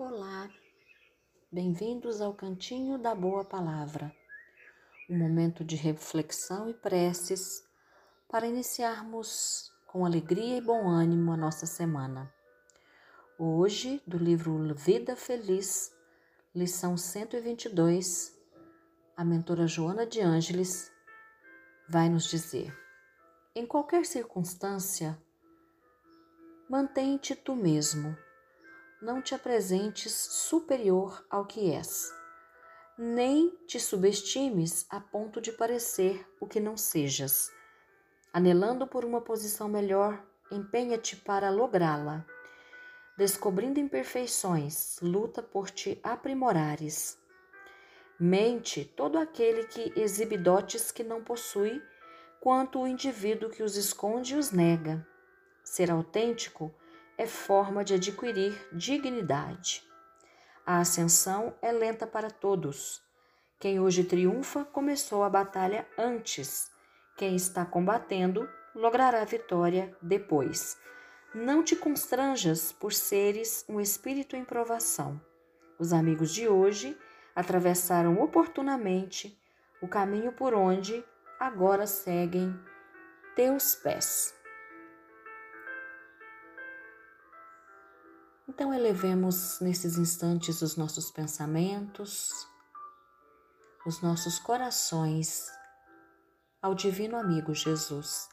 [0.00, 0.48] Olá,
[1.50, 4.14] bem-vindos ao Cantinho da Boa Palavra,
[5.10, 7.68] um momento de reflexão e preces
[8.28, 12.32] para iniciarmos com alegria e bom ânimo a nossa semana.
[13.36, 15.92] Hoje, do livro Vida Feliz,
[16.54, 18.38] lição 122,
[19.16, 20.92] a mentora Joana de Ângeles
[21.88, 22.72] vai nos dizer:
[23.52, 25.20] em qualquer circunstância,
[26.70, 28.16] mantém-te tu mesmo
[29.00, 32.12] não te apresentes superior ao que és,
[32.98, 37.52] nem te subestimes a ponto de parecer o que não sejas.
[38.32, 42.26] Anelando por uma posição melhor, empenha-te para lográ-la.
[43.16, 47.16] Descobrindo imperfeições, luta por te aprimorares.
[48.18, 51.80] Mente todo aquele que exibe dotes que não possui,
[52.40, 55.06] quanto o indivíduo que os esconde e os nega.
[55.62, 56.74] Ser autêntico
[57.18, 59.82] é forma de adquirir dignidade.
[60.64, 63.02] A ascensão é lenta para todos.
[63.58, 66.70] Quem hoje triunfa começou a batalha antes.
[67.16, 70.78] Quem está combatendo logrará vitória depois.
[71.34, 75.20] Não te constranjas por seres um espírito em provação.
[75.78, 76.96] Os amigos de hoje
[77.34, 79.36] atravessaram oportunamente
[79.82, 81.04] o caminho por onde
[81.40, 82.54] agora seguem
[83.34, 84.37] teus pés.
[88.48, 92.48] Então, elevemos nesses instantes os nossos pensamentos,
[93.86, 95.46] os nossos corações
[96.62, 98.26] ao Divino Amigo Jesus.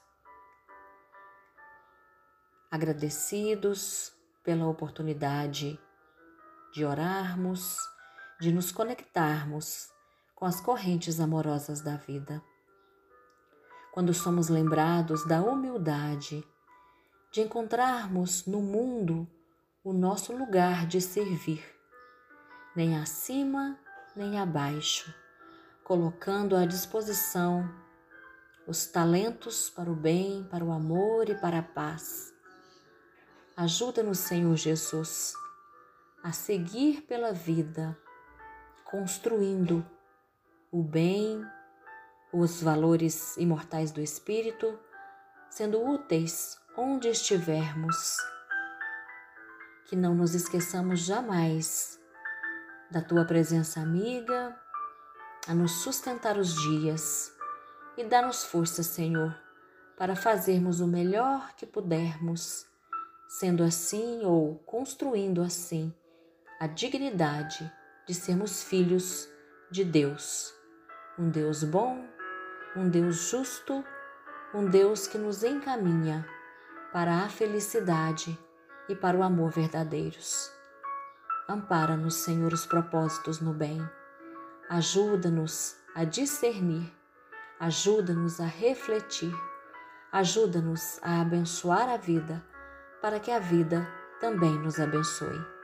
[2.71, 5.77] Agradecidos pela oportunidade
[6.73, 7.77] de orarmos,
[8.39, 9.89] de nos conectarmos
[10.33, 12.41] com as correntes amorosas da vida.
[13.91, 16.41] Quando somos lembrados da humildade
[17.33, 19.27] de encontrarmos no mundo
[19.85, 21.63] o nosso lugar de servir,
[22.75, 23.77] nem acima
[24.15, 25.13] nem abaixo,
[25.83, 27.69] colocando à disposição
[28.65, 32.33] os talentos para o bem, para o amor e para a paz.
[33.55, 35.33] Ajuda-nos, Senhor Jesus,
[36.23, 37.95] a seguir pela vida,
[38.85, 39.85] construindo
[40.71, 41.45] o bem,
[42.33, 44.79] os valores imortais do Espírito,
[45.47, 48.17] sendo úteis onde estivermos
[49.85, 51.99] que não nos esqueçamos jamais
[52.89, 54.59] da tua presença amiga,
[55.47, 57.31] a nos sustentar os dias
[57.95, 59.35] e dar-nos força, Senhor,
[59.95, 62.65] para fazermos o melhor que pudermos,
[63.27, 65.93] sendo assim ou construindo assim
[66.59, 67.71] a dignidade
[68.07, 69.29] de sermos filhos
[69.69, 70.53] de Deus,
[71.17, 72.05] um Deus bom,
[72.75, 73.83] um Deus justo,
[74.53, 76.25] um Deus que nos encaminha
[76.91, 78.37] para a felicidade
[78.87, 80.51] e para o amor verdadeiros.
[81.47, 83.79] Ampara-nos, Senhor, os propósitos no bem.
[84.69, 86.91] Ajuda-nos a discernir,
[87.59, 89.33] ajuda-nos a refletir,
[90.11, 92.43] ajuda-nos a abençoar a vida,
[93.01, 93.87] para que a vida
[94.19, 95.54] também nos abençoe.